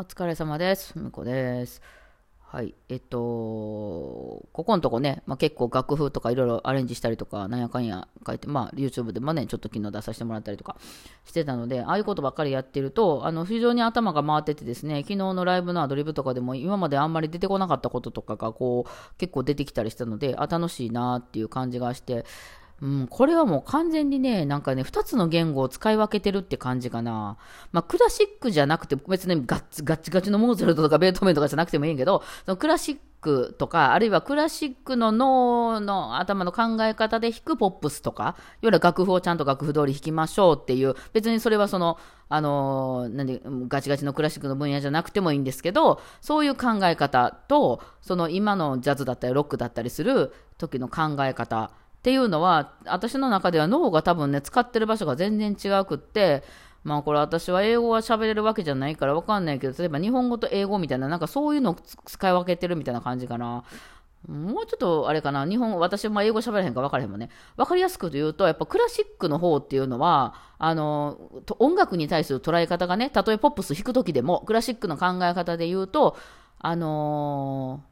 [0.00, 0.98] お疲れ様です。
[0.98, 1.82] むこです。
[2.38, 2.74] はい。
[2.88, 10.78] えっと、ここのとこね、まあ、結構楽譜とかいろいろアレンジしたりとか、なんやかんや書いて、まあ、YouTube でもね、ちょっと昨日出させてもらったりとか
[11.26, 22.24] してたので、ああいうことばっかりやってると、あの、非常に頭が回っててですね、昨日のライブのアドリブとかでも、今まであんまり出てこなかったこととかが、こう、結構出てきたりしたので、あ、楽しいなっていう感じがして、
[22.82, 27.36] うん、これはもう完全にね、なんかね、二つの言語を使い分けてるって感じかな。
[27.72, 41.98] まあ、クラシックじゃなくて、別にガッツガチガチのモーツァルトとかベートーベンとかじゃなくてもいいけど、そのクラシックとか、あるいはクラシックの脳の頭の考え方で弾くポップスとか、いわゆる楽譜をちゃんと楽譜通り弾きましょうっていう、別にそれはその、
[42.30, 56.42] あの、なんで、ガチガチのクラシックの分野じゃなくてもいいんですけど、そういう考え方と、その今のジャズだったりロックだったりする時の考え方、っていうのは、私の中では脳が多分ね、使ってる場所が全然違くって、
[56.82, 63.64] まあこれ私は英語は喋れるわけじゃないからわかんないけど、例えば日本語と英語みたいな、なんかそういうのを使い分けてるみたいな感じかな。
[64.26, 67.28] もうちょっとあれかな、日本、私も英語喋らへんから分からへんもんね。
[67.58, 71.18] 分かりやすく言うと、やっぱクラシックの方っていうのは、あの、
[71.58, 76.16] 音楽に対する捉え方がね、たとえポップス弾くときでも、クラシックの考え方で言うと、
[76.58, 77.89] あのー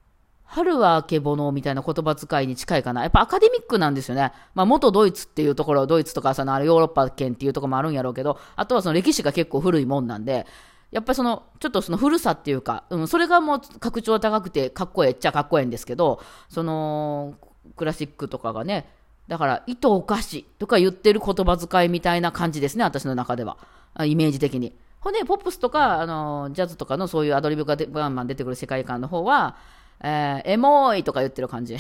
[0.50, 3.02] 春はあけぼのみたいな言葉遣いに近いかな。
[3.02, 4.32] やっぱアカデミックなんですよね。
[4.54, 10.46] まあ元ドイツっていうところ、ドイツとかそのヨーロッパ圏っていうところもあるんやろうけど、あとはその歴史が結構古いもんなんで、
[10.90, 17.34] やっぱりその、ちょっとその古さっていうか、うん、それがもう格調高くてかっこええっちゃかっこええんですけど、その、
[17.76, 18.88] クラシックとかがね、
[19.28, 23.58] だから、糸おかしとか言ってる言葉遣いみたいな感じですね、私の中では。
[24.02, 24.72] イメージ的に。
[25.00, 29.56] ほんで、ポップスとか、あの、ジャズとかのそういうアドリブがバンバン出てくる世界観の方は、
[30.02, 31.76] えー、エモいとか言ってる感じ。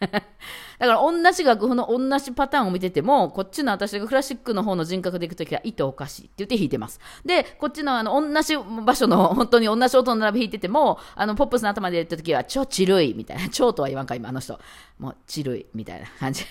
[0.00, 7.00] だから同じ楽譜の同じパターンを見てても、こっちの私がクラシックの方の人格でいくときは、糸おかしいって言って弾いてます。
[7.22, 13.48] で、こっちのあの、同じ場所の、本当に同じ音の並び弾いてても、あの、ポップスの頭で言ったときは、超ちるいみたいな。
[13.52, 14.58] 超とは言わんか、今、あの人。
[14.98, 16.46] もう、ちるいみたいな感じ。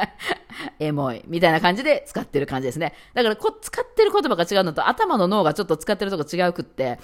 [0.80, 2.94] エモいみたいな感じで使ってる感じですね。
[3.12, 6.98] だからこ、使ってる言葉が違うのと、頭の脳がちょっと使ってるとこ違うくって、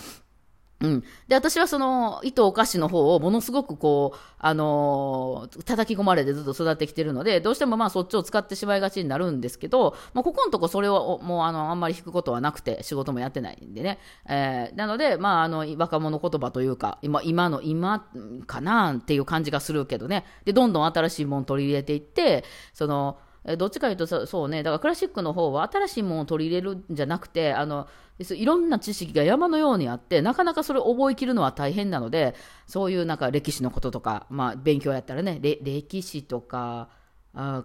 [0.81, 1.05] うん。
[1.27, 13.99] で、私はその、糸お菓子の方をものすごくこう、あのー、叩き込まれてずっと育ってきてるので、どうしてもまあそっちを使ってしまいがちになるんですけど、まあここのとこそれをもうあの、あんまり弾くことはなくて、仕事もやってないんでね。
[14.29, 18.07] えー、なので、まああの、若者言葉というか、今、今の、今
[18.47, 20.27] かなっていう感じがするけどね。
[20.45, 22.45] で、どんどん新しいもの取り入れていって、
[22.75, 23.17] その、
[23.59, 27.87] どっちかというとそうね、だからクラシックの方は新しいものを取り入れるんじゃなくて、あの、
[28.19, 32.35] いろんな知識が山のようにあって、なかなかそれを覚えきるのは大変なので、
[32.67, 36.89] そういうなんか歴史のこととか、まあ勉強やったらね、歴史とか、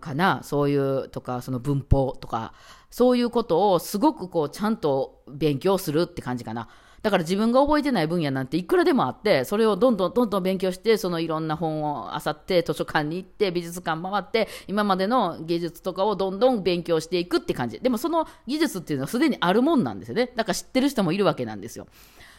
[0.02, 2.53] かな、そういうとか、その文法とか、
[2.90, 6.68] そういうことをすごくこう、ちゃんと勉強するって感じかな。
[7.02, 17.80] だから自分が覚えてない分野なんていくらでもあって、それをどんどんどんどん勉強して、そのいろんな本をあさって、図書館に行って、美術館回って、今までの技術とかをどんどん勉強していくって感じ。
[17.80, 20.32] でもその技術っていうのはすでにあるもんなんですよね。
[20.36, 21.88] だから知ってる人もいるわけなんですよ。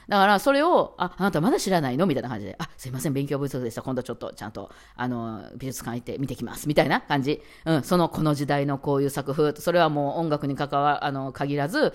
[0.08, 2.06] だからそれを、あ、あなたまだ知らないの？
[2.06, 3.82] みたいな感じで、あ、すいません、勉強不足でした。
[3.82, 6.68] 今度ちょっとちゃんと、あの、美術館行って見てきます。
[6.68, 7.40] みたいな感じ。
[7.64, 11.92] うん、その、この時代のこういう作風、それはもう音楽に関わ、あの、限らず、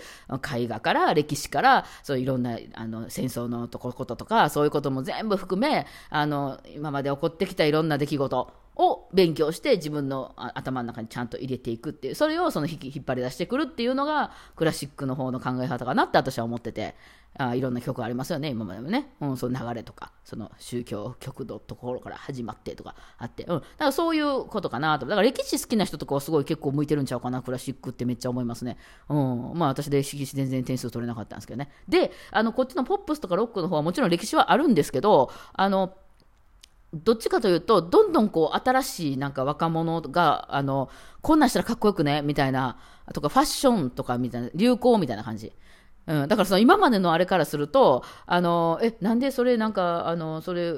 [0.53, 16.95] 絵画から歴史から、そういろんな、あの、戦争のとここととか、そういうことも全部含め、あの、今まで起こってきたいろんな出来事、を勉強して自分の頭の中にちゃんと入れていくっていう、それをその引き引っ張り出してくるっていうのがクラシックの方の考え方かなって私は思ってて、
[17.39, 19.13] あいろんな曲ありますよね、今までもね。
[19.21, 23.59] うん、その流れとか、その宗教曲のところから始まってとかあって、うん。
[23.59, 25.05] だからそういうことかなと。
[25.05, 28.77] だから歴史好きな人とかはすごい結構向いてるんちゃうかな、クラシックってめっちゃ思いますね。
[29.09, 29.51] うん。
[29.55, 31.69] まあ私で歴史全然点数取れなかったんですけどね。
[31.87, 35.95] で、あの、こっちのポップスとかロックの方はもちろん歴史はあるんですけど、あの、
[36.93, 40.89] どっちかというと、どんどんこう、新しいなんか若者が、あの、
[41.21, 42.77] こんなんしたらかっこよくねみたいな、
[43.13, 45.53] とかファッションとかみたいな、流行みたいな感じ。
[46.07, 50.75] うん、だからその今までのあれからすると、あの、え、なんでそれなんか、あの、それ、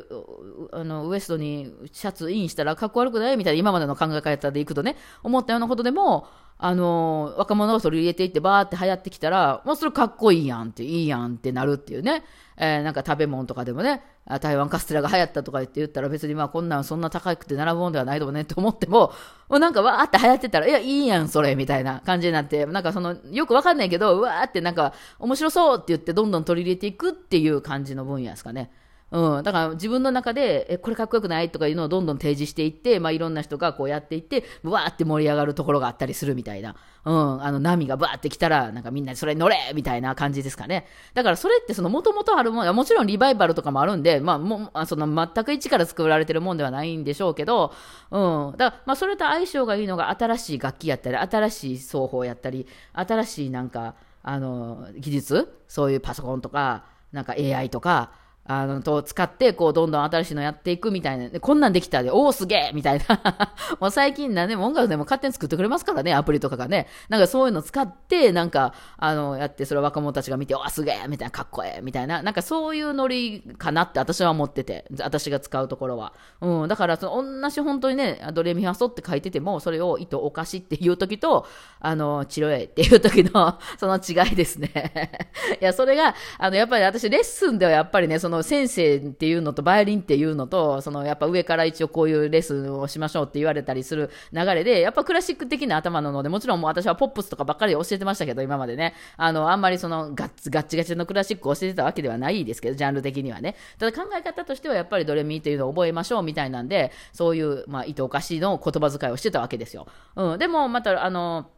[0.71, 3.37] あの、ウエストにシャツインしたらかっこ悪くない？
[3.37, 6.27] みたいな今までの考え方でいくとね、思ったようなことでも、
[6.61, 12.23] あの、若者を取り入れていってバーって流行ってきたら、もうそれかっこいいやんって、いいやんってなるっていうね。
[12.57, 14.03] えー、なんか食べ物とかでもね、
[14.41, 19.13] 台湾カステラが流行ったとか言って言ったら別にまあこんなんそんな高くて並ぶもんではないとねって思っても、
[19.47, 28.69] もうなんかわーって流行ってたら、いや、いいやん、それ、みたいな感じになって、なんかその、よくわかんないけど、わーってなんか、面白そうって言ってどんどん取り入れていくっていう感じの分野ですかね。
[29.11, 36.75] うん、だから自分の中で、え、これかっこよくないとかいうのをどんどん提示していって、まあ、いろんな人がこうやっていって、わーって盛り上がるところがあったりするみたいな。
[37.05, 40.85] うん、あの波がバーってきたら、なんかみんなそれに乗れみたいな感じですかね。
[41.13, 47.73] だからそれってその元々あるもの、もちろんリバイバルとかもあるんで、まあ、もその全く一から作られてるもんではないんでしょうけど、
[48.11, 55.51] うん、だからまあそれと相性がいいのが新しい楽器やったり、新しい奏法やったり、新しいなんか、あの、技術？
[55.67, 58.11] そういうパソコンとか、なんか AI とか、
[58.51, 61.29] あの、と使って、こう、どんどん新しいのやっていくみたいな。
[61.29, 63.21] で、こんなんできたで、おお、すげえみたいな。
[63.79, 66.87] もう最近なね、音楽でも勝手に作ってくれますからね、アプリとかがね。
[67.09, 72.23] なんかそういうの使って、なんか、あの、やって、それ若者たちが見て、おお、すげえみたいな、かっこええみたいな。
[72.23, 76.13] なんかそういうノリかなって私は思ってて、私が使うところは。
[76.41, 81.45] うん、だから、その、同じ本当にね、ドレミファソって書いてても、それを糸おかしっていう時と、
[81.79, 85.29] あの、チロエっていう時の、 その違いですね。
[85.61, 98.93] いや、それが、あの、やっぱり私、レッスンではやっぱりね、その先生っていうのと、バイオリンっていうのと、そのやっぱ上から一応こういうレッスンをしましょうって言われたりする流れで、やっぱクラシック的な頭なので、もちろんもう私はポップスとかばっかり教えてましたけど、今までね。
[99.17, 103.55] あの、あんまりそのガッツ、ガッチガチのクラシックを教えてたわけではないですけど、ジャンル的にはね。
[103.77, 109.87] ただ考え方としてはやっぱりドレミっていうのを覚えましょうみたいなんで、そういう、まあ、糸おかしいの言葉遣いをしてたわけですよ。
[110.15, 110.39] うん。
[110.39, 111.49] でも、また、あの、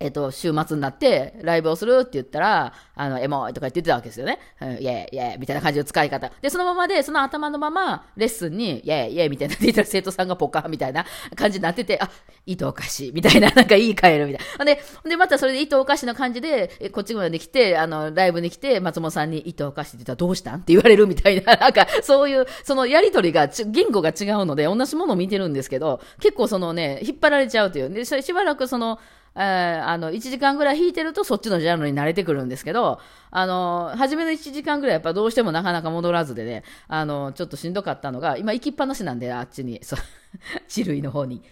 [0.00, 4.38] えっと、週末になって、ライブをするって言ったら、あの、エモいとか言ってたわけですよね。
[4.60, 6.30] うん、イェイ、イェイ、みたいな感じの使い方。
[6.40, 11.04] で、そのままで、その頭のまま、レッスンに、イェイ、イェイ、みたいなって言ったら、生徒さんがポカーみたいな
[11.34, 12.08] 感じになってて、あ、
[12.46, 14.64] 糸おかしい、みたいな、なんかいい帰る、みたいな。
[14.64, 20.54] で、で、またそれで糸おかしの感じで、こっちまで来て、あの、ライブに来て、松本さんに糸おかしいって言ったら、どうしたん？
[20.56, 27.90] って言われるみたいな、 なんか、そういう、そのやりとりが、言語が違うので、同じものを見てるんですけど、結構そのね、引っ張られちゃうという。
[27.90, 29.00] で、しばらくその、
[29.40, 32.98] えー、あの、1時間ぐらい弾いてるとそっちのジャンルに慣れてくるんですけど、
[33.30, 40.00] あの、初めの1時間ぐらいやっぱどうしてもなかなか戻らずでね、あの、ちょっとしんどかったのが、今行きっぱなしなんで、あっちに、そう、
[40.66, 41.42] 地類の方に。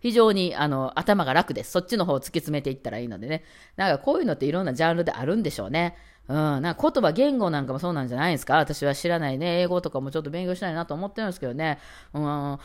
[0.00, 1.72] 非常にあの頭が楽です。
[1.72, 3.42] そっちの方を突き詰めていったらいいのでね。
[3.76, 5.96] なんかこういうのっていろんなジャンルであるんでしょうね。
[6.28, 8.56] うん、なんか言葉、言語なんかもそうなんじゃないですか？
[8.56, 9.60] 私は知らないね。
[9.62, 11.78] 英語とかもちょっと勉強したいなと思ってるんですけどね。
[12.12, 12.22] うん、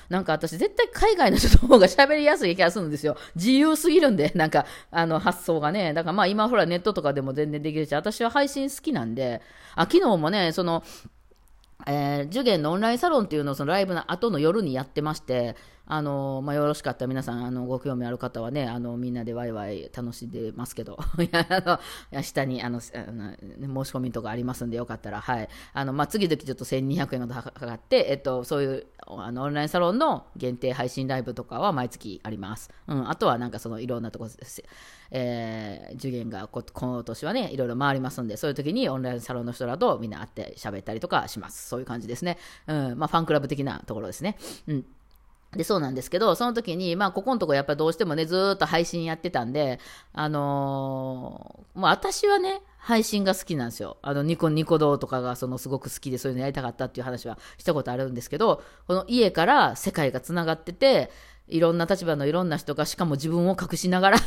[0.10, 3.16] なんか私絶対海外の人の方が喋りやすい気がするんですよ。
[3.36, 5.94] 自由すぎるんで、 なんか、あの、発想がね。
[5.94, 9.42] だからまあ今ほらネットとかでも全然できるし、私は配信好きなんで、
[9.76, 10.84] あ、昨日もね、その、
[11.88, 21.80] えー、受験のオンラインサロンっていうのをそのライブの後の夜にやってまして、あのまあ、よろしかったら皆さんあのご興味ある方はねあのみんなでワイワイ楽しんでますけど いやあ
[22.16, 25.50] の下にあのあの申し込みとかありますんでよかったら、はい。
[25.74, 34.64] あのまあ、次々ちょっと1200円がかかって、えっと、そういうあのオンラインサロンの限定配信ライブとかは毎月あります、うん、あとはなんかそのいろんなとこです、
[35.12, 41.68] えー、受験がこ今年はねいろいろ回りますんでそういう時にオンラインサロンの人らとみんな会って喋ったりとかします。
[41.68, 44.86] そういう感じですね、うんまあ、ファンクラブ的なところですね、うん。
[45.56, 49.80] で、そうなんですけど、その時に、まあ、ここのとこやっぱりどうしてもね、ずっと配信やってたんで、
[50.14, 53.98] あのー、もう私はね、配信が好きなんですよ。
[54.02, 61.10] あの、ニコニコ動とかがそのすごく好きでそういうのやりたかったっていう話はしたことあるんですけど、この家から世界が繋がってて、
[61.48, 64.18] いろんな立場のいろんな人が、しかも自分を隠しながら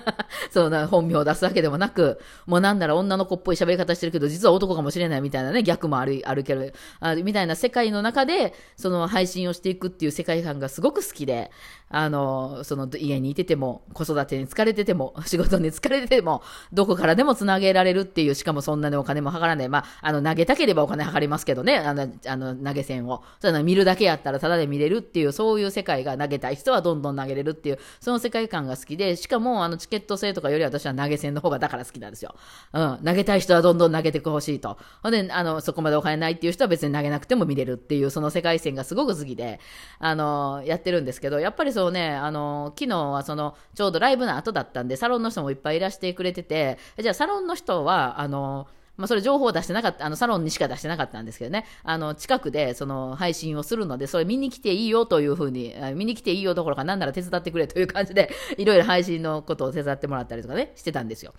[0.50, 6.70] そうな本名を出すわけでもなく、もうなんなら女の子っぽい喋り方してるけど、実は男かもしれないみたいなね、逆もある、あるけど、
[7.00, 11.50] あみたいな世界の中で、その配信をしていくっていう世界観がすごく好きで、
[11.88, 19.68] あの、その家にいてても、子育てに疲れてても、 仕事に疲れてても、どこからでも繋げられるっていう、しかもそんなにお金もかからない。
[19.68, 23.22] まあ、あの、投げたければお金はかりますけどね、あの、あの投げ銭を。
[23.40, 32.34] そういうの見るだけやったらただで見れるっていう、そういう世界が投げたい人人はどんどん投げれるっていう、その世界観が好きで、しかも、あの、チケット制とかより私は投げ銭の方がだから好きなんですよ。
[32.72, 33.00] うん。
[33.04, 34.76] 投げたい人はどんどん投げてほしいと。
[35.02, 39.60] ほんで、あの、そこまでお金ないっていう人は別に投げなくても見れるっていう、その世界線がすごく好きで、
[39.98, 61.34] あの、やってるんですけど、やっぱりそうね、あの、昨日はその、ちょうどライブの後だったんで、サロンの人もいっぱいいらしてくれてて、じゃあサロンの人は、あの、まあ、それ情報を出してなかった、あの、サロンにしか出してなかったんですけどね、あの、近くで、その、配信をするので、それ見に来ていいよというふうに、見に来ていいよどころか、なんなら手伝ってくれという感じで、いろいろ配信のことを手伝ってもらったりとかね、してたんですよ。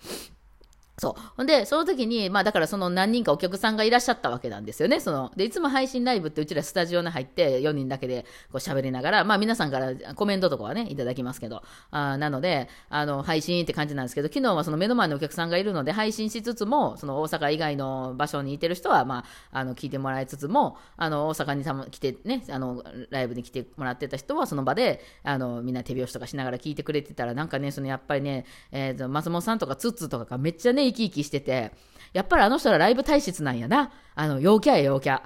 [0.98, 1.22] そう。
[1.36, 4.98] ほんで、その時に、まあだからその何人かお客さんがいらっしゃったわけなんですよね。
[4.98, 11.62] その、で、いつも配信ライブってうちらスタジオに入って4人だけでこう喋りながら、まあ皆さんからコメントとかはね、いただきますけど、
[11.92, 31.70] あなので、あの、配信って感じなんですけど、昨日はその目の前のお客さんがいるので、配信しつつも、その大阪以外の場所にいてる人は、まあ、あの、聞いてもらいつつも、あの、大阪にたま来てね、あの、ライブに来てもらってた人は、その場で、あの、みんな手拍子とかしながら聞いてくれてたら、なんかね、そのやっぱりね、えー、松本さんとかツッツとかがめっちゃね、生き生きしてて、
[32.12, 33.90] やっぱりあの人らライブ体質なんやな。
[34.20, 35.20] あの、陽キャや陽キャ。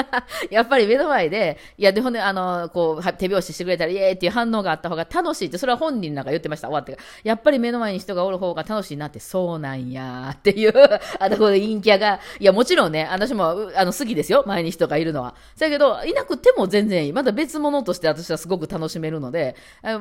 [0.50, 6.68] やっぱり目の前で、いや、で、ほんで、あの、こう、手拍子してくれたり、イエーっていう反応があった方が楽しいって、それは本人なんか言ってました。
[6.68, 6.96] 終わって。
[7.22, 10.72] やっぱり目の前に人がおる方が楽しいなって、そうなんやっていう、
[11.20, 14.42] あの、この陰キャが、いや、もちろんね、私も、あの、好きですよ。
[14.46, 15.34] 前に人がいるのは。
[15.58, 17.12] だけど、いなくても全然いい。
[17.12, 19.54] また別物として私はすごく楽しめるので、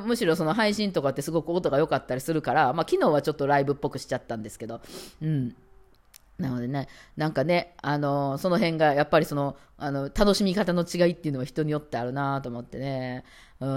[0.05, 4.79] むしろその配信とかってすごく音が良かったりするから、まあ、昨日はちょっとライブっぽくしちゃったんですけど、
[5.21, 5.55] うん。
[6.39, 13.25] なのでね、なんかね、あのその辺がやっぱりその、あの、楽しみ方の違いっていうのは人によってあるなと思ってね、
[13.59, 13.67] うん、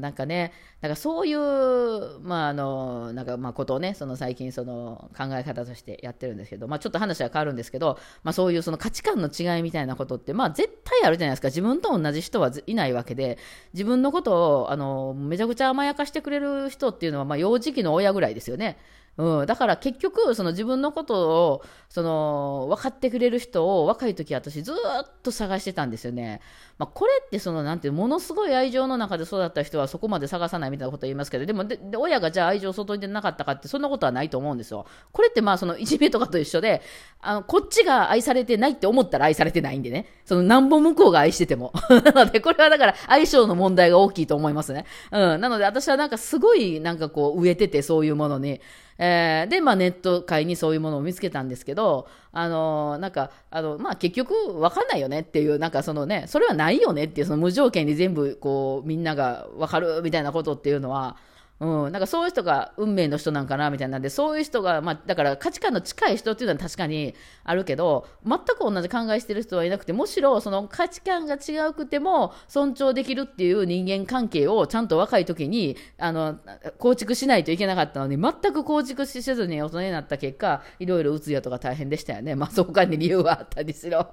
[0.00, 11.48] なんかね、なんかそういう、まああの、なんかまあことをね、その最近その考え方としてやってるんですけど、まあちょっと話は変わるんですけど、まあそういうその価値観の違いみたいなことって、まあ絶対あるじゃないですか。
[11.48, 13.36] 自分と同じ人はいないわけで、
[13.74, 18.78] 自分のことを、あの、めちゃくちゃ甘やかしてくれる人っていうのは、まあ幼児期の親ぐらいですよね。
[19.18, 24.76] うん、だから結局、その自分のことを、その、分かってくれる人を若い時私ずっ
[25.22, 26.40] と探してたんですよね。
[26.78, 34.84] まあ、これってその、なんて、ものすごい愛情の中で育った人はそこまで探さないみたいなこと言いますけど、でもで、親がじゃあ愛情を外に出なかったかって、そんなことはないと思うんですよ。
[35.12, 36.82] これってまあ、その、いじめとかと一緒で、
[37.22, 40.06] あの、こっちが愛されてないって思ったら愛されてないんでね。
[40.26, 41.72] その、なんぼ向こうが愛してても。
[42.14, 44.84] な ので、これはだから相性の問題が大きいと思いますね。
[45.12, 45.40] うん。
[45.40, 48.60] なので、私はなんかすごい、なんかこう、植えてて、そういうものに。
[48.98, 61.16] えー、で、まあ、ネット界にそういうものを見つけたんですけど、あのなんか、あの、まあ、結局、わかんないよねっていう、なんかそのね、それはないよねっていう、その無条件に全部、こう、みんながわかるみたいなことっていうのは、
[61.58, 76.38] うん、なんかそういう人が運命の人なんかなみたいなんで、そういう人が、まあ、だから価値観の近い人っていうのは確かにあるけど、全く同じ考えしてる人はいなくて、むしろその価値観が違うくても尊重できるっていう人間関係をちゃんと若い時に、あの、
[76.78, 82.34] 構築しないといけなかったのに、全く構築せずに大人になった結果、いろいろうつやとか大変でしたよね。
[82.34, 84.08] まあ、そこかに理由はあったりしろ。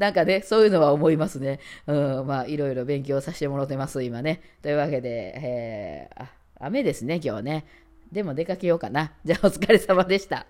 [0.00, 1.60] なんかね、そういうのは思いますね。
[1.86, 4.40] うん、まあ、いろいろ勉強させてもらってます、今ね。
[4.62, 7.64] というわけで、えー、雨ですね、今日ね。
[8.12, 9.12] でも出かけようかな。
[9.24, 10.46] じゃあお疲れ様でした。